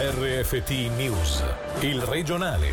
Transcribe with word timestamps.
RFT 0.00 0.70
News, 0.96 1.44
il 1.80 2.00
regionale. 2.02 2.70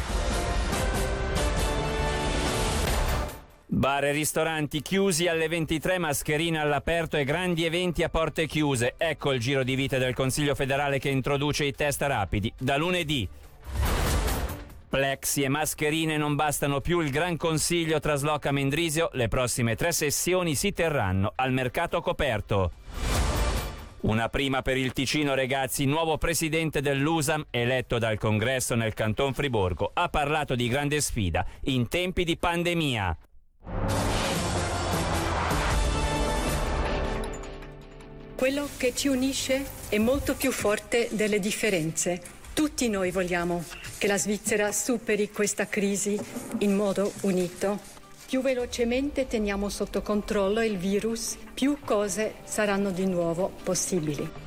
Bar 3.65 4.03
e 4.03 4.11
ristoranti 4.11 4.83
chiusi 4.83 5.27
alle 5.27 5.47
23, 5.47 5.97
mascherine 5.97 6.59
all'aperto 6.59 7.17
e 7.17 7.23
grandi 7.23 7.65
eventi 7.65 8.03
a 8.03 8.09
porte 8.09 8.45
chiuse. 8.45 8.93
Ecco 8.95 9.31
il 9.31 9.39
giro 9.39 9.63
di 9.63 9.73
vita 9.73 9.97
del 9.97 10.13
Consiglio 10.13 10.53
federale 10.53 10.99
che 10.99 11.09
introduce 11.09 11.65
i 11.65 11.73
test 11.73 12.03
rapidi. 12.03 12.53
Da 12.55 12.77
lunedì 12.77 13.27
Plexi 14.87 15.41
e 15.41 15.49
mascherine 15.49 16.17
non 16.17 16.35
bastano 16.35 16.79
più, 16.79 16.99
il 16.99 17.09
Gran 17.09 17.37
Consiglio 17.37 17.99
trasloca 17.99 18.51
Mendrisio, 18.51 19.09
le 19.13 19.29
prossime 19.29 19.75
tre 19.75 19.91
sessioni 19.93 20.53
si 20.53 20.73
terranno 20.73 21.33
al 21.35 21.51
mercato 21.51 22.01
coperto. 22.01 22.71
Una 24.05 24.29
prima 24.29 24.61
per 24.61 24.77
il 24.77 24.93
Ticino 24.93 25.33
Regazzi, 25.33 25.85
nuovo 25.85 26.19
presidente 26.19 26.79
dell'USAM, 26.79 27.47
eletto 27.49 27.97
dal 27.97 28.19
congresso 28.19 28.75
nel 28.75 28.93
Canton 28.93 29.33
Friburgo, 29.33 29.89
ha 29.95 30.09
parlato 30.09 30.53
di 30.53 30.67
grande 30.67 31.01
sfida 31.01 31.43
in 31.63 31.87
tempi 31.87 32.23
di 32.23 32.37
pandemia. 32.37 33.17
Quello 38.35 38.69
che 38.77 38.93
ci 38.93 39.07
unisce 39.07 39.65
è 39.89 39.97
molto 39.97 40.35
più 40.35 40.51
forte 40.51 41.09
delle 41.11 41.39
differenze. 41.39 42.21
Tutti 42.53 42.87
noi 42.89 43.09
vogliamo 43.09 43.63
che 43.97 44.05
la 44.05 44.19
Svizzera 44.19 44.71
superi 44.71 45.31
questa 45.31 45.65
crisi 45.65 46.15
in 46.59 46.75
modo 46.75 47.11
unito. 47.21 48.04
Più 48.27 48.41
velocemente 48.41 49.27
teniamo 49.27 49.69
sotto 49.69 50.01
controllo 50.01 50.63
il 50.63 50.77
virus, 50.77 51.37
più 51.53 51.77
cose 51.85 52.35
saranno 52.43 52.89
di 52.89 53.05
nuovo 53.05 53.51
possibili. 53.63 54.44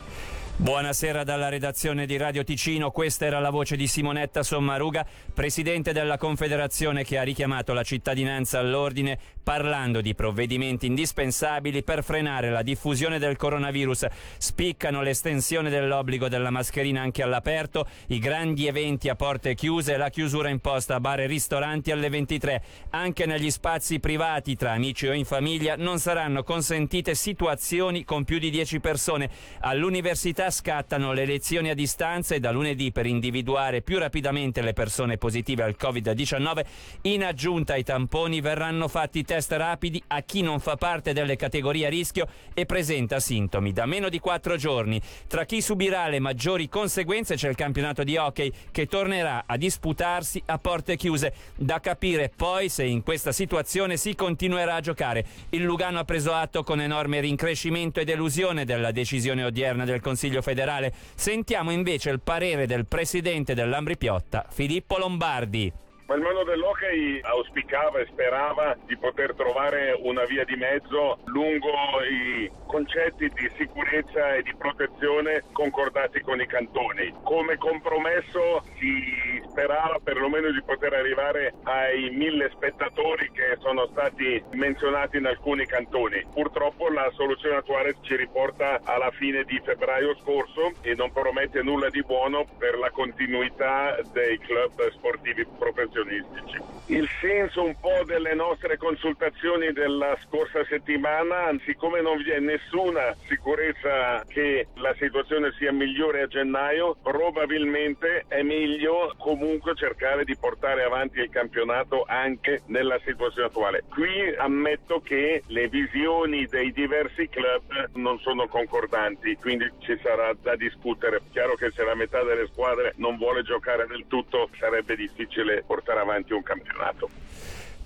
Buonasera 0.60 1.22
dalla 1.22 1.48
redazione 1.48 2.04
di 2.04 2.16
Radio 2.16 2.42
Ticino, 2.42 2.90
questa 2.90 3.24
era 3.24 3.38
la 3.38 3.50
voce 3.50 3.76
di 3.76 3.86
Simonetta 3.86 4.42
Sommaruga, 4.42 5.06
presidente 5.32 5.92
della 5.92 6.18
Confederazione 6.18 7.04
che 7.04 7.16
ha 7.16 7.22
richiamato 7.22 7.72
la 7.72 7.84
cittadinanza 7.84 8.58
all'ordine 8.58 9.16
parlando 9.44 10.00
di 10.00 10.16
provvedimenti 10.16 10.86
indispensabili 10.86 11.84
per 11.84 12.02
frenare 12.02 12.50
la 12.50 12.62
diffusione 12.62 13.20
del 13.20 13.36
coronavirus. 13.36 14.06
Spiccano 14.36 15.00
l'estensione 15.00 15.70
dell'obbligo 15.70 16.28
della 16.28 16.50
mascherina 16.50 17.02
anche 17.02 17.22
all'aperto, 17.22 17.86
i 18.08 18.18
grandi 18.18 18.66
eventi 18.66 19.08
a 19.08 19.14
porte 19.14 19.54
chiuse 19.54 19.94
e 19.94 19.96
la 19.96 20.10
chiusura 20.10 20.48
imposta 20.48 20.96
a 20.96 21.00
bar 21.00 21.20
e 21.20 21.26
ristoranti 21.26 21.92
alle 21.92 22.08
23. 22.08 22.62
Anche 22.90 23.26
negli 23.26 23.52
spazi 23.52 24.00
privati 24.00 24.56
tra 24.56 24.72
amici 24.72 25.06
o 25.06 25.12
in 25.12 25.24
famiglia 25.24 25.76
non 25.76 26.00
saranno 26.00 26.42
consentite 26.42 27.14
situazioni 27.14 28.02
con 28.02 28.24
più 28.24 28.40
di 28.40 28.50
10 28.50 28.80
persone. 28.80 29.30
All'università 29.60 30.46
scattano 30.50 31.12
le 31.12 31.24
lezioni 31.24 31.70
a 31.70 31.74
distanza 31.74 32.34
e 32.34 32.40
da 32.40 32.50
lunedì 32.50 32.92
per 32.92 33.06
individuare 33.06 33.82
più 33.82 33.98
rapidamente 33.98 34.62
le 34.62 34.72
persone 34.72 35.18
positive 35.18 35.62
al 35.62 35.76
Covid-19. 35.78 36.64
In 37.02 37.24
aggiunta 37.24 37.74
ai 37.74 37.84
tamponi 37.84 38.40
verranno 38.40 38.88
fatti 38.88 39.24
test 39.24 39.52
rapidi 39.52 40.02
a 40.08 40.22
chi 40.22 40.42
non 40.42 40.60
fa 40.60 40.76
parte 40.76 41.12
delle 41.12 41.36
categorie 41.36 41.86
a 41.86 41.88
rischio 41.88 42.26
e 42.54 42.66
presenta 42.66 43.20
sintomi 43.20 43.72
da 43.72 43.86
meno 43.86 44.08
di 44.08 44.18
quattro 44.18 44.56
giorni. 44.56 45.00
Tra 45.26 45.44
chi 45.44 45.60
subirà 45.60 46.08
le 46.08 46.18
maggiori 46.18 46.68
conseguenze 46.68 47.34
c'è 47.34 47.48
il 47.48 47.56
campionato 47.56 48.04
di 48.04 48.16
hockey 48.16 48.52
che 48.70 48.86
tornerà 48.86 49.44
a 49.46 49.56
disputarsi 49.56 50.42
a 50.46 50.58
porte 50.58 50.96
chiuse. 50.96 51.32
Da 51.56 51.80
capire 51.80 52.30
poi 52.34 52.68
se 52.68 52.84
in 52.84 53.02
questa 53.02 53.32
situazione 53.32 53.96
si 53.96 54.14
continuerà 54.14 54.76
a 54.76 54.80
giocare. 54.80 55.24
Il 55.50 55.62
Lugano 55.62 55.98
ha 55.98 56.04
preso 56.04 56.32
atto 56.32 56.62
con 56.62 56.80
enorme 56.80 57.20
rincrescimento 57.20 58.00
e 58.00 58.04
delusione 58.04 58.64
della 58.64 58.90
decisione 58.90 59.44
odierna 59.44 59.84
del 59.84 60.00
Consiglio 60.00 60.37
Consiglio 60.38 60.42
federale. 60.42 60.92
Sentiamo 61.14 61.70
invece 61.70 62.10
il 62.10 62.20
parere 62.20 62.66
del 62.66 62.86
presidente 62.86 63.54
dell'Ambri 63.54 63.96
Piotta, 63.96 64.46
Filippo 64.48 64.98
Lombardi. 64.98 65.72
Ma 66.06 66.14
il 66.14 66.22
mondo 66.22 66.42
dell'hockey 66.42 67.20
auspicava 67.20 67.98
e 67.98 68.06
sperava 68.10 68.74
di 68.86 68.96
poter 68.96 69.34
trovare 69.34 69.94
una 70.00 70.24
via 70.24 70.42
di 70.44 70.56
mezzo 70.56 71.18
lungo 71.26 71.68
i 72.10 72.50
concetti 72.66 73.28
di 73.28 73.50
sicurezza 73.58 74.34
e 74.34 74.42
di 74.42 74.54
protezione 74.56 75.44
concordati 75.52 76.20
con 76.20 76.40
i 76.40 76.46
cantoni. 76.46 77.12
Come 77.22 77.58
compromesso 77.58 78.64
si 78.78 79.17
sperava 79.58 79.98
perlomeno 79.98 80.52
di 80.52 80.62
poter 80.62 80.92
arrivare 80.92 81.54
ai 81.64 82.10
mille 82.10 82.48
spettatori 82.54 83.28
che 83.32 83.56
sono 83.58 83.88
stati 83.90 84.40
menzionati 84.52 85.16
in 85.16 85.26
alcuni 85.26 85.66
cantoni. 85.66 86.24
Purtroppo 86.32 86.88
la 86.88 87.10
soluzione 87.14 87.56
attuale 87.56 87.96
ci 88.02 88.14
riporta 88.14 88.80
alla 88.84 89.10
fine 89.10 89.42
di 89.42 89.60
febbraio 89.64 90.14
scorso 90.22 90.74
e 90.82 90.94
non 90.94 91.10
promette 91.10 91.60
nulla 91.62 91.90
di 91.90 92.04
buono 92.04 92.46
per 92.56 92.78
la 92.78 92.90
continuità 92.90 93.98
dei 94.12 94.38
club 94.38 94.92
sportivi 94.92 95.44
professionistici. 95.58 96.62
Il 96.86 97.08
senso 97.20 97.64
un 97.64 97.74
po' 97.80 98.04
delle 98.06 98.34
nostre 98.34 98.76
consultazioni 98.76 99.72
della 99.72 100.16
scorsa 100.24 100.64
settimana, 100.66 101.50
siccome 101.64 102.00
non 102.00 102.16
vi 102.22 102.30
è 102.30 102.38
nessuna 102.38 103.14
sicurezza 103.26 104.24
che 104.28 104.68
la 104.76 104.94
situazione 104.98 105.52
sia 105.58 105.72
migliore 105.72 106.22
a 106.22 106.26
gennaio, 106.28 106.96
probabilmente 107.02 108.24
è 108.28 108.42
meglio 108.42 109.14
comunque 109.18 109.47
cercare 109.74 110.24
di 110.24 110.36
portare 110.36 110.82
avanti 110.82 111.20
il 111.20 111.30
campionato 111.30 112.04
anche 112.06 112.62
nella 112.66 112.98
situazione 113.04 113.48
attuale. 113.48 113.84
Qui 113.88 114.34
ammetto 114.36 115.00
che 115.00 115.42
le 115.46 115.68
visioni 115.68 116.46
dei 116.46 116.72
diversi 116.72 117.28
club 117.28 117.90
non 117.94 118.18
sono 118.20 118.46
concordanti, 118.48 119.36
quindi 119.36 119.70
ci 119.78 119.98
sarà 120.02 120.34
da 120.40 120.56
discutere. 120.56 121.20
Chiaro 121.30 121.54
che 121.54 121.70
se 121.70 121.84
la 121.84 121.94
metà 121.94 122.22
delle 122.22 122.46
squadre 122.46 122.92
non 122.96 123.16
vuole 123.16 123.42
giocare 123.42 123.86
del 123.86 124.04
tutto 124.08 124.50
sarebbe 124.58 124.96
difficile 124.96 125.62
portare 125.66 126.00
avanti 126.00 126.32
un 126.32 126.42
campionato. 126.42 127.08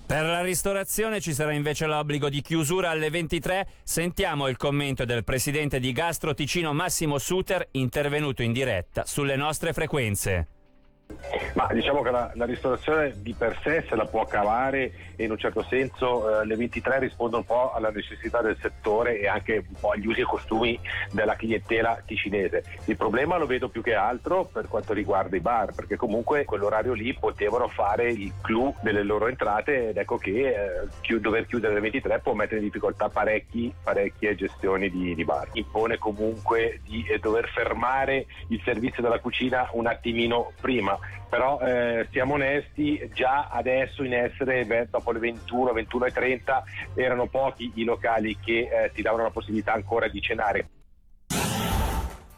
Per 0.05 0.23
la 0.23 0.41
ristorazione 0.41 1.21
ci 1.21 1.33
sarà 1.33 1.53
invece 1.53 1.85
l'obbligo 1.85 2.29
di 2.29 2.41
chiusura 2.41 2.89
alle 2.89 3.09
23. 3.09 3.67
Sentiamo 3.83 4.47
il 4.47 4.57
commento 4.57 5.05
del 5.05 5.23
presidente 5.23 5.79
di 5.79 5.91
Gastro 5.91 6.33
Ticino 6.33 6.73
Massimo 6.73 7.17
Suter, 7.17 7.67
intervenuto 7.71 8.43
in 8.43 8.51
diretta 8.51 9.05
sulle 9.05 9.37
nostre 9.37 9.71
frequenze. 9.71 10.52
Ma 11.53 11.67
diciamo 11.71 12.01
che 12.01 12.11
la, 12.11 12.31
la, 12.33 12.45
ristorazione 12.45 13.13
di 13.17 13.33
per 13.33 13.57
sé 13.63 13.85
se 13.87 13.95
la 13.95 14.05
può 14.05 14.25
cavare 14.25 14.91
e 15.15 15.23
in 15.23 15.31
un 15.31 15.37
certo 15.37 15.63
senso 15.63 16.41
eh, 16.41 16.45
le 16.45 16.55
23 16.55 16.99
rispondono 16.99 17.41
un 17.41 17.45
po' 17.45 17.73
alla 17.73 17.89
necessità 17.89 18.41
del 18.41 18.57
settore 18.61 19.19
e 19.19 19.27
anche 19.27 19.63
un 19.67 19.75
po' 19.79 19.91
agli 19.91 20.07
usi 20.07 20.21
e 20.21 20.23
costumi 20.23 20.79
della 21.11 21.35
clientela 21.35 22.01
ticinese. 22.05 22.63
Il 22.85 22.97
problema 22.97 23.37
lo 23.37 23.45
vedo 23.45 23.69
più 23.69 23.81
che 23.81 23.93
altro 23.93 24.45
per 24.45 24.67
quanto 24.67 24.93
riguarda 24.93 25.35
i 25.35 25.39
bar, 25.39 25.73
perché 25.73 25.95
comunque 25.95 26.45
quell'orario 26.45 26.93
lì 26.93 27.13
potevano 27.13 27.67
fare 27.67 28.11
il 28.11 28.33
clou 28.41 28.75
delle 28.81 29.03
loro 29.03 29.27
entrate 29.27 29.89
ed 29.89 29.97
ecco 29.97 30.17
che 30.17 30.49
eh, 30.49 30.87
chi, 31.01 31.19
dover 31.19 31.45
chiudere 31.45 31.73
le 31.73 31.79
23 31.79 32.19
può 32.19 32.33
mettere 32.33 32.57
in 32.57 32.65
difficoltà 32.65 33.09
parecchi, 33.09 33.73
parecchie 33.83 34.35
gestioni 34.35 34.89
di, 34.89 35.15
di 35.15 35.23
bar. 35.23 35.49
Impone 35.53 35.97
comunque 35.97 36.79
di 36.83 37.05
eh, 37.07 37.19
dover 37.19 37.47
fermare 37.49 38.25
il 38.47 38.61
servizio 38.63 39.01
della 39.01 39.19
cucina 39.19 39.69
un 39.73 39.87
attimino 39.87 40.51
prima 40.59 40.97
però 41.29 41.59
eh, 41.59 42.07
siamo 42.11 42.35
onesti, 42.35 43.09
già 43.13 43.47
adesso 43.49 44.03
in 44.03 44.13
essere 44.13 44.65
beh, 44.65 44.89
dopo 44.91 45.11
le 45.11 45.19
21, 45.19 45.73
21 45.73 46.05
e 46.05 46.11
30 46.11 46.63
erano 46.95 47.27
pochi 47.27 47.71
i 47.75 47.83
locali 47.83 48.37
che 48.39 48.69
eh, 48.71 48.91
ti 48.93 49.01
davano 49.01 49.23
la 49.23 49.31
possibilità 49.31 49.73
ancora 49.73 50.07
di 50.07 50.21
cenare. 50.21 50.67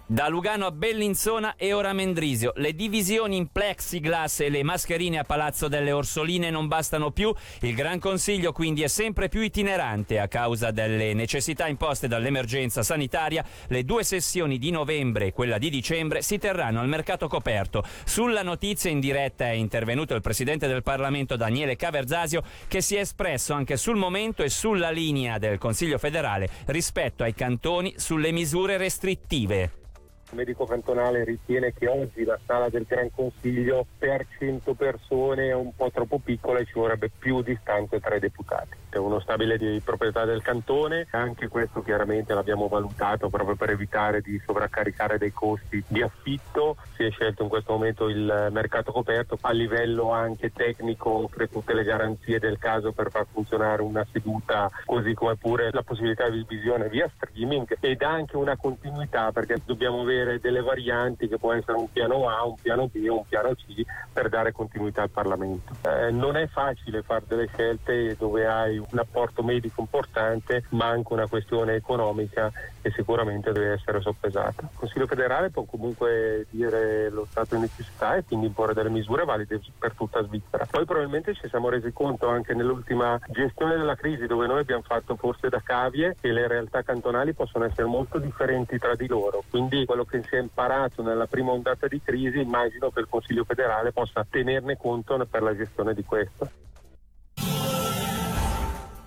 Da 0.07 0.27
Lugano 0.27 0.67
a 0.67 0.71
Bellinzona 0.71 1.55
e 1.55 1.73
ora 1.73 1.91
Mendrisio. 1.91 2.53
Le 2.57 2.75
divisioni 2.75 3.38
in 3.38 3.47
plexiglass 3.47 4.41
e 4.41 4.49
le 4.49 4.61
mascherine 4.61 5.17
a 5.17 5.23
Palazzo 5.23 5.67
delle 5.67 5.91
Orsoline 5.91 6.51
non 6.51 6.67
bastano 6.67 7.09
più. 7.09 7.33
Il 7.61 7.73
Gran 7.73 7.97
Consiglio 7.97 8.51
quindi 8.51 8.83
è 8.83 8.88
sempre 8.88 9.29
più 9.29 9.41
itinerante 9.41 10.19
a 10.19 10.27
causa 10.27 10.69
delle 10.69 11.16
necessità 11.16 11.67
imposte 11.67 12.07
dall'emergenza 12.07 12.83
sanitaria. 12.83 13.43
Le 13.66 13.83
due 13.83 14.03
sessioni 14.03 14.59
di 14.59 14.69
novembre 14.69 15.25
e 15.25 15.33
quella 15.33 15.57
di 15.57 15.72
dicembre 15.72 16.22
si 16.22 16.37
terranno 16.37 16.81
al 16.81 16.87
mercato 16.87 17.28
coperto. 17.28 17.84
Sulla 18.03 18.43
notizia 18.43 18.91
in 18.91 18.99
diretta 18.99 19.46
è 19.46 19.53
intervenuto 19.53 20.13
il 20.13 20.22
presidente 20.22 20.67
del 20.67 20.84
Parlamento 20.84 21.35
Daniele 21.35 21.75
Caverzasio 21.75 22.43
che 22.67 22.81
si 22.81 22.96
è 22.96 22.99
espresso 22.99 23.53
anche 23.53 23.75
sul 23.75 23.96
momento 23.96 24.43
e 24.43 24.49
sulla 24.49 24.91
linea 24.91 25.40
del 25.40 25.58
Consiglio 25.58 25.97
federale 25.97 26.47
rispetto 26.66 27.23
ai 27.23 27.34
cantoni 27.34 27.96
sulle 27.97 28.31
misure 28.31 28.78
restrittive. 28.78 29.84
Il 30.31 30.37
medico 30.37 30.66
cantonale 30.66 31.23
ritiene 31.23 31.72
che 31.72 31.87
oggi 31.87 32.23
la 32.23 32.37
sala 32.45 32.67
del 32.69 32.85
Gran 32.87 33.11
Consiglio 33.13 33.85
per 33.97 34.25
100 34.39 34.73
persone 34.73 35.49
è 35.49 35.53
un 35.53 35.73
po' 35.75 35.91
troppo 35.91 36.17
piccola 36.17 36.59
e 36.59 36.66
ci 36.66 36.73
vorrebbe 36.73 37.11
più 37.16 37.43
distanza 37.43 37.99
tra 37.99 38.16
i 38.16 38.19
deputati. 38.19 38.75
È 38.89 38.97
uno 38.97 39.19
stabile 39.19 39.57
di 39.57 39.79
proprietà 39.83 40.25
del 40.25 40.41
cantone, 40.41 41.07
anche 41.11 41.47
questo 41.47 41.83
chiaramente 41.83 42.33
l'abbiamo 42.33 42.67
valutato 42.67 43.29
proprio 43.29 43.55
per 43.55 43.69
evitare 43.69 44.22
di 44.22 44.41
sovraccaricare 44.43 45.19
dei 45.19 45.31
costi 45.31 45.83
di 45.87 46.01
affitto. 46.01 46.77
Si 46.95 47.03
è 47.03 47.11
scelto 47.11 47.43
in 47.43 47.49
questo 47.49 47.73
momento 47.73 48.09
il 48.09 48.47
mercato 48.51 48.91
coperto 48.91 49.37
a 49.41 49.51
livello 49.51 50.11
anche 50.11 50.51
tecnico, 50.51 51.23
offre 51.25 51.49
tutte 51.49 51.73
le 51.73 51.83
garanzie 51.83 52.39
del 52.39 52.57
caso 52.57 52.93
per 52.93 53.11
far 53.11 53.27
funzionare 53.31 53.81
una 53.83 54.05
seduta, 54.11 54.72
così 54.85 55.13
come 55.13 55.35
pure 55.35 55.69
la 55.72 55.83
possibilità 55.83 56.29
di 56.29 56.43
visione 56.47 56.89
via 56.89 57.11
streaming 57.16 57.77
ed 57.79 58.01
anche 58.01 58.37
una 58.37 58.55
continuità 58.55 59.31
perché 59.31 59.57
dobbiamo 59.66 60.01
avere 60.01 60.15
avere 60.16 60.40
delle 60.40 60.62
varianti 60.62 61.28
che 61.28 61.38
può 61.38 61.53
essere 61.53 61.78
un 61.78 61.91
piano 61.91 62.29
A, 62.29 62.44
un 62.46 62.56
piano 62.56 62.88
B 62.88 63.06
o 63.09 63.17
un 63.17 63.28
piano 63.28 63.53
C 63.53 63.84
per 64.12 64.29
dare 64.29 64.52
continuità 64.52 65.02
al 65.02 65.09
Parlamento. 65.09 65.73
Eh, 65.82 66.12
non 66.12 66.38
è 66.38 66.47
facile 66.47 67.02
fare 67.02 67.26
delle 67.28 67.47
scelte 67.47 68.16
dove 68.17 68.47
hai 68.47 68.78
un 68.78 68.97
apporto 68.97 69.44
medico 69.44 69.82
importante 69.82 70.64
ma 70.70 70.88
anche 70.88 71.14
una 71.14 71.28
questione 71.28 71.76
economica 71.76 72.52
che 72.82 72.91
sicuramente 72.91 73.52
deve 73.52 73.73
essere 73.73 74.00
soppesata. 74.00 74.62
Il 74.62 74.78
Consiglio 74.78 75.08
federale 75.08 75.50
può 75.50 75.64
comunque 75.64 76.46
dire 76.50 77.09
lo 77.09 77.26
stato 77.29 77.56
di 77.56 77.61
necessità 77.61 78.16
e 78.16 78.23
quindi 78.23 78.46
imporre 78.46 78.73
delle 78.73 78.90
misure 78.90 79.26
valide 79.26 79.59
per 79.78 79.94
tutta 79.94 80.23
Svizzera. 80.23 80.68
Poi 80.70 80.85
probabilmente 80.85 81.34
ci 81.34 81.47
siamo 81.50 81.70
resi 81.70 81.91
conto 81.91 82.28
anche 82.28 82.53
nell'ultima 82.53 83.20
gestione 83.28 83.76
della 83.76 83.96
crisi 83.96 84.28
dove 84.28 84.47
noi 84.47 84.59
abbiamo 84.59 84.84
fatto 84.84 85.16
forse 85.16 85.50
da 85.50 85.61
cavie 85.64 86.16
che 86.22 86.32
le 86.32 86.47
realtà 86.47 86.84
cantonali 86.84 87.34
possono 87.34 87.66
essere 87.66 87.88
molto 87.88 88.20
differenti 88.20 88.78
tra 88.78 88.96
di 88.96 89.08
loro. 89.08 89.44
Quindi 89.50 89.85
quello 89.85 90.04
che 90.05 90.23
si 90.23 90.35
è 90.35 90.40
imparato 90.40 91.02
nella 91.02 91.28
prima 91.28 91.52
ondata 91.52 91.87
di 91.87 92.02
crisi 92.02 92.40
immagino 92.40 92.90
che 92.90 93.02
il 93.02 93.07
Consiglio 93.09 93.43
federale 93.43 93.91
possa 93.91 94.25
tenerne 94.29 94.78
conto 94.78 95.23
per 95.25 95.41
la 95.41 95.55
gestione 95.55 95.93
di 95.93 96.03
questo. 96.03 96.49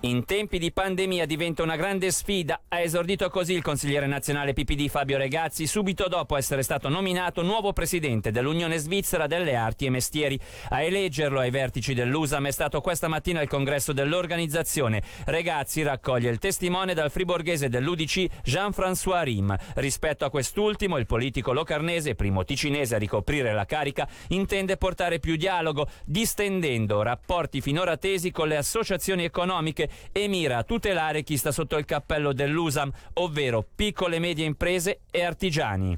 In 0.03 0.23
tempi 0.23 0.59
di 0.59 0.71
pandemia 0.71 1.25
diventa 1.25 1.61
una 1.61 1.75
grande 1.75 2.09
sfida, 2.11 2.61
ha 2.69 2.79
esordito 2.79 3.29
così 3.29 3.51
il 3.51 3.61
consigliere 3.61 4.07
nazionale 4.07 4.53
PPD 4.53 4.87
Fabio 4.87 5.17
Regazzi 5.17 5.67
subito 5.67 6.07
dopo 6.07 6.37
essere 6.37 6.63
stato 6.63 6.87
nominato 6.87 7.41
nuovo 7.41 7.73
presidente 7.73 8.31
dell'Unione 8.31 8.77
Svizzera 8.77 9.27
delle 9.27 9.57
Arti 9.57 9.87
e 9.87 9.89
Mestieri. 9.89 10.39
A 10.69 10.81
eleggerlo 10.83 11.41
ai 11.41 11.49
vertici 11.49 11.93
dell'USAM 11.93 12.47
è 12.47 12.51
stato 12.51 12.79
questa 12.79 13.09
mattina 13.09 13.41
il 13.41 13.49
congresso 13.49 13.91
dell'organizzazione. 13.91 15.03
Regazzi 15.25 15.83
raccoglie 15.83 16.29
il 16.29 16.39
testimone 16.39 16.93
dal 16.93 17.11
friborghese 17.11 17.67
dell'UDC 17.67 18.27
Jean-François 18.45 19.23
Rim. 19.23 19.53
Rispetto 19.75 20.23
a 20.23 20.29
quest'ultimo, 20.29 20.97
il 20.97 21.07
politico 21.07 21.51
locarnese, 21.51 22.15
primo 22.15 22.45
ticinese 22.45 22.95
a 22.95 22.99
ricoprire 22.99 23.51
la 23.51 23.65
carica, 23.65 24.07
intende 24.29 24.77
portare 24.77 25.19
più 25.19 25.35
dialogo, 25.35 25.89
distendendo 26.05 27.01
rapporti 27.01 27.59
finora 27.59 27.97
tesi 27.97 28.31
con 28.31 28.47
le 28.47 28.55
associazioni 28.55 29.25
economiche 29.25 29.87
e 30.11 30.27
mira 30.27 30.57
a 30.57 30.63
tutelare 30.63 31.23
chi 31.23 31.37
sta 31.37 31.51
sotto 31.51 31.77
il 31.77 31.85
cappello 31.85 32.33
dell'USAM, 32.33 32.91
ovvero 33.13 33.65
piccole 33.75 34.17
e 34.17 34.19
medie 34.19 34.45
imprese 34.45 35.01
e 35.11 35.23
artigiani. 35.23 35.97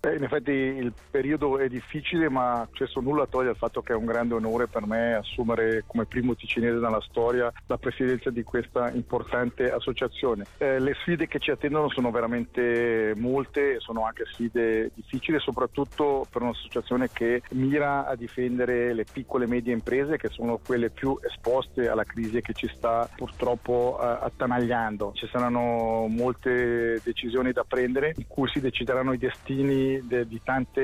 Eh, 0.00 0.14
in 0.14 0.22
effetti 0.22 0.52
il 0.52 0.92
periodo 1.10 1.58
è 1.58 1.68
difficile, 1.68 2.28
ma 2.28 2.66
questo 2.74 3.00
nulla 3.00 3.26
toglie 3.26 3.50
al 3.50 3.56
fatto 3.56 3.82
che 3.82 3.92
è 3.92 3.96
un 3.96 4.04
grande 4.04 4.34
onore 4.34 4.68
per 4.68 4.86
me 4.86 5.14
assumere 5.14 5.82
come 5.86 6.06
primo 6.06 6.36
ticinese 6.36 6.78
nella 6.78 7.00
storia 7.00 7.52
la 7.66 7.78
presidenza 7.78 8.30
di 8.30 8.44
questa 8.44 8.90
importante 8.92 9.70
associazione. 9.72 10.44
Eh, 10.58 10.78
le 10.78 10.94
sfide 11.00 11.26
che 11.26 11.40
ci 11.40 11.50
attendono 11.50 11.90
sono 11.90 12.12
veramente 12.12 13.12
molte, 13.16 13.80
sono 13.80 14.04
anche 14.04 14.24
sfide 14.26 14.92
difficili, 14.94 15.40
soprattutto 15.40 16.24
per 16.30 16.42
un'associazione 16.42 17.08
che 17.12 17.42
mira 17.50 18.06
a 18.06 18.14
difendere 18.14 18.94
le 18.94 19.04
piccole 19.10 19.46
e 19.46 19.48
medie 19.48 19.72
imprese 19.72 20.16
che 20.16 20.28
sono 20.28 20.60
quelle 20.64 20.90
più 20.90 21.18
esposte 21.22 21.88
alla 21.88 22.04
crisi 22.04 22.40
che 22.40 22.52
ci 22.52 22.68
sta 22.68 23.08
purtroppo 23.16 23.98
eh, 24.00 24.06
attanagliando. 24.06 25.10
Ci 25.14 25.26
saranno 25.26 26.06
molte 26.08 27.00
decisioni 27.02 27.50
da 27.50 27.64
prendere 27.64 28.14
in 28.16 28.26
cui 28.28 28.48
si 28.48 28.60
decideranno 28.60 29.12
i 29.12 29.18
destini 29.18 29.87
de, 30.04 30.26
di 30.26 30.40
tante 30.42 30.80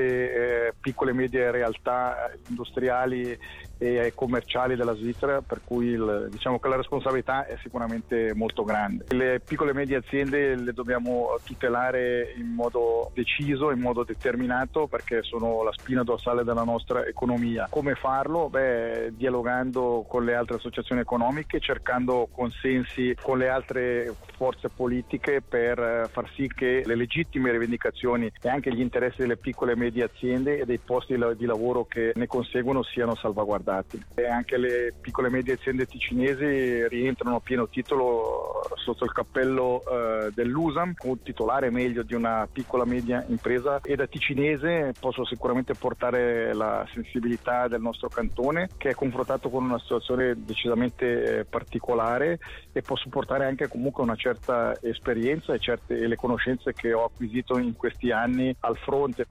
eh, 0.67 0.73
piccole 0.79 1.11
e 1.11 1.13
medie 1.13 1.51
realtà 1.51 2.31
industriali 2.49 3.37
e 3.77 4.13
commerciali 4.15 4.75
della 4.75 4.95
Svizzera, 4.95 5.41
per 5.41 5.59
cui 5.63 5.87
il, 5.87 6.27
diciamo 6.31 6.59
che 6.59 6.69
la 6.69 6.77
responsabilità 6.77 7.45
è 7.45 7.57
sicuramente 7.61 8.33
molto 8.33 8.63
grande. 8.63 9.05
Le 9.09 9.41
piccole 9.45 9.71
e 9.71 9.73
medie 9.73 9.97
aziende 9.97 10.55
le 10.55 10.73
dobbiamo 10.73 11.37
tutelare 11.43 12.33
in 12.37 12.47
modo 12.47 13.11
deciso, 13.13 13.71
in 13.71 13.79
modo 13.79 14.03
determinato, 14.03 14.87
perché 14.87 15.23
sono 15.23 15.61
la 15.63 15.73
spina 15.73 16.03
dorsale 16.03 16.43
della 16.43 16.63
nostra 16.63 17.05
economia. 17.05 17.67
Come 17.69 17.95
farlo? 17.95 18.49
Beh, 18.49 19.11
dialogando 19.15 20.05
con 20.07 20.23
le 20.23 20.35
altre 20.35 20.55
associazioni 20.55 21.01
economiche, 21.01 21.59
cercando 21.59 22.29
consensi 22.31 23.15
con 23.21 23.37
le 23.37 23.49
altre 23.49 24.13
forze 24.37 24.69
politiche 24.69 25.41
per 25.41 26.09
far 26.11 26.29
sì 26.33 26.47
che 26.47 26.83
le 26.85 26.95
legittime 26.95 27.51
rivendicazioni 27.51 28.31
e 28.41 28.49
anche 28.49 28.73
gli 28.73 28.79
interessi 28.79 28.93
delle 29.17 29.37
piccole 29.37 29.73
e 29.73 29.75
medie 29.75 30.03
aziende 30.03 30.59
e 30.59 30.65
dei 30.65 30.79
posti 30.79 31.17
di 31.37 31.45
lavoro 31.45 31.85
che 31.85 32.11
ne 32.15 32.27
conseguono 32.27 32.83
siano 32.83 33.15
salvaguardati. 33.15 34.03
E 34.15 34.27
anche 34.27 34.57
le 34.57 34.93
piccole 34.99 35.27
e 35.27 35.31
medie 35.31 35.53
aziende 35.53 35.85
ticinesi 35.85 36.87
rientrano 36.87 37.37
a 37.37 37.39
pieno 37.39 37.67
titolo 37.67 38.61
sotto 38.75 39.03
il 39.03 39.11
cappello 39.11 39.81
eh, 39.81 40.31
dell'USAM, 40.33 40.93
un 41.03 41.21
titolare 41.21 41.69
meglio 41.69 42.03
di 42.03 42.13
una 42.13 42.47
piccola 42.51 42.83
e 42.83 42.87
media 42.87 43.25
impresa 43.27 43.79
e 43.81 43.95
da 43.95 44.07
ticinese 44.07 44.93
posso 44.99 45.25
sicuramente 45.25 45.73
portare 45.73 46.53
la 46.53 46.87
sensibilità 46.93 47.67
del 47.67 47.81
nostro 47.81 48.09
cantone 48.09 48.69
che 48.77 48.89
è 48.89 48.93
confrontato 48.93 49.49
con 49.49 49.63
una 49.63 49.79
situazione 49.79 50.35
decisamente 50.37 51.39
eh, 51.39 51.45
particolare 51.45 52.39
e 52.71 52.81
posso 52.81 53.09
portare 53.09 53.45
anche 53.45 53.67
comunque 53.67 54.03
una 54.03 54.15
certa 54.15 54.75
esperienza 54.81 55.53
e, 55.53 55.59
certe, 55.59 55.97
e 55.97 56.07
le 56.07 56.15
conoscenze 56.15 56.73
che 56.73 56.93
ho 56.93 57.05
acquisito 57.05 57.57
in 57.57 57.75
questi 57.75 58.11
anni 58.11 58.55
al 58.59 58.77
fronte. 58.85 59.25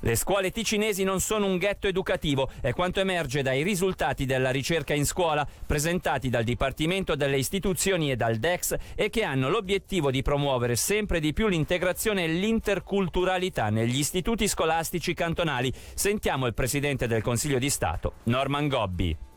Le 0.00 0.14
scuole 0.14 0.52
ticinesi 0.52 1.02
non 1.02 1.20
sono 1.20 1.46
un 1.46 1.58
ghetto 1.58 1.88
educativo, 1.88 2.50
è 2.60 2.72
quanto 2.72 3.00
emerge 3.00 3.42
dai 3.42 3.62
risultati 3.62 4.26
della 4.26 4.50
ricerca 4.50 4.94
in 4.94 5.04
scuola 5.04 5.46
presentati 5.66 6.28
dal 6.28 6.44
Dipartimento 6.44 7.16
delle 7.16 7.36
Istituzioni 7.36 8.10
e 8.10 8.16
dal 8.16 8.36
DEX 8.36 8.76
e 8.94 9.10
che 9.10 9.24
hanno 9.24 9.48
l'obiettivo 9.48 10.10
di 10.10 10.22
promuovere 10.22 10.76
sempre 10.76 11.18
di 11.18 11.32
più 11.32 11.48
l'integrazione 11.48 12.24
e 12.24 12.28
l'interculturalità 12.28 13.70
negli 13.70 13.98
istituti 13.98 14.46
scolastici 14.46 15.14
cantonali. 15.14 15.72
Sentiamo 15.94 16.46
il 16.46 16.54
Presidente 16.54 17.08
del 17.08 17.22
Consiglio 17.22 17.58
di 17.58 17.68
Stato, 17.68 18.14
Norman 18.24 18.68
Gobbi. 18.68 19.27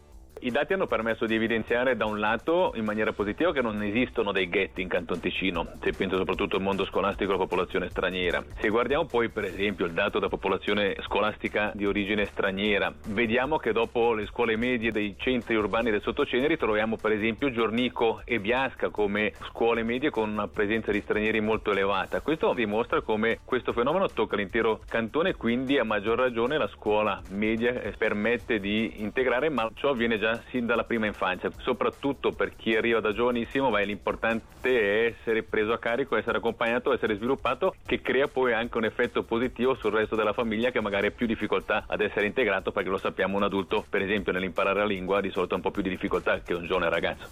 I 0.44 0.50
dati 0.50 0.74
hanno 0.74 0.88
permesso 0.88 1.28
di 1.28 1.36
evidenziare 1.36 1.96
da 1.96 2.08
un 2.08 2.20
lato 2.20 2.72
in 2.74 2.84
maniera 2.84 3.14
positiva 3.14 3.54
che 3.54 3.62
non 3.62 3.84
esistono 3.84 4.32
dei 4.32 4.50
ghetti 4.50 4.82
in 4.82 4.88
Canton 4.88 5.20
Ticino, 5.20 5.68
se 5.80 5.92
penso 5.92 6.18
soprattutto 6.18 6.56
al 6.56 6.64
mondo 6.64 6.84
scolastico 6.86 7.30
e 7.30 7.36
alla 7.36 7.44
popolazione 7.44 7.92
straniera. 7.92 8.44
Se 8.60 8.70
guardiamo 8.70 9.06
poi 9.06 9.30
per 9.30 9.44
esempio 9.44 9.86
il 9.86 9.92
dato 9.92 10.18
della 10.18 10.30
popolazione 10.30 10.96
scolastica 11.02 11.72
di 11.76 11.86
origine 11.86 12.26
straniera, 12.26 12.92
vediamo 13.10 13.58
che 13.58 13.72
dopo 13.72 14.16
le 14.16 14.26
scuole 14.26 14.56
medie 14.56 14.92
dei 14.92 15.14
centri 15.20 15.54
urbani 15.54 15.92
del 15.92 16.02
Sottoceneri 16.02 16.58
troviamo 16.58 16.96
per 16.96 17.12
esempio 17.12 17.52
Giornico 17.52 18.24
e 18.26 18.40
Biasca 18.40 18.90
come 18.90 19.34
scuole 19.50 19.84
medie 19.84 20.10
con 20.10 20.28
una 20.28 20.48
presenza 20.48 20.92
di 20.92 21.02
stranieri 21.02 21.40
molto 21.40 21.70
elevata. 21.70 22.22
Questo 22.22 22.52
dimostra 22.56 23.02
come 23.02 23.42
questo 23.46 23.74
fenomeno 23.74 24.08
tocca 24.08 24.38
l'intero 24.38 24.82
cantone 24.90 25.36
quindi 25.36 25.78
a 25.78 25.84
maggior 25.84 26.18
ragione 26.18 26.58
la 26.58 26.70
scuola 26.70 27.22
media 27.30 27.80
permette 27.96 28.60
di 28.60 29.04
integrare, 29.04 29.50
ma 29.50 29.70
ciò 29.76 29.90
avviene 29.90 30.18
già 30.18 30.30
sin 30.50 30.66
dalla 30.66 30.84
prima 30.84 31.06
infanzia, 31.06 31.50
soprattutto 31.60 32.32
per 32.32 32.56
chi 32.56 32.76
arriva 32.76 33.00
da 33.00 33.14
giovanissimo, 33.14 33.70
ma 33.70 33.80
l'importante 33.80 34.70
è 34.70 35.06
essere 35.06 35.44
preso 35.44 35.74
a 35.74 35.80
carico, 35.80 36.16
essere 36.16 36.38
accompagnato, 36.38 36.94
essere 36.94 37.16
sviluppato, 37.16 37.76
che 37.86 38.02
crea 38.02 38.28
poi 38.28 38.54
anche 38.54 38.78
un 38.78 38.86
effetto 38.86 39.24
positivo 39.24 39.76
sul 39.76 39.92
resto 39.92 40.16
della 40.16 40.34
famiglia 40.34 40.72
che 40.72 40.82
magari 40.82 41.08
ha 41.08 41.12
più 41.12 41.26
difficoltà 41.26 41.86
ad 41.88 42.02
essere 42.02 42.26
integrato, 42.26 42.72
perché 42.72 42.90
lo 42.90 42.98
sappiamo 42.98 43.38
un 43.38 43.44
adulto, 43.44 43.86
per 43.90 44.02
esempio 44.02 44.32
nell'imparare 44.32 44.80
la 44.80 44.86
lingua, 44.86 45.22
di 45.22 45.32
solito 45.32 45.54
ha 45.54 45.58
un 45.58 45.64
po' 45.64 45.72
più 45.72 45.82
di 45.82 45.90
difficoltà 45.90 46.42
che 46.42 46.54
un 46.54 46.66
giovane 46.66 46.90
ragazzo. 46.90 47.28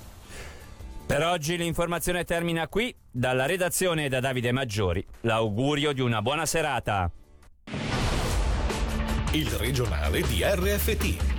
Per 1.06 1.24
oggi 1.24 1.58
l'informazione 1.58 2.24
termina 2.24 2.68
qui. 2.68 2.96
Dalla 3.12 3.48
redazione 3.48 4.06
e 4.06 4.10
da 4.10 4.20
Davide 4.20 4.52
Maggiori, 4.52 5.04
l'augurio 5.22 5.92
di 5.92 6.02
una 6.02 6.22
buona 6.22 6.46
serata. 6.46 7.12
Il 9.32 9.50
regionale 9.58 10.22
di 10.22 10.42
RFT, 10.44 11.39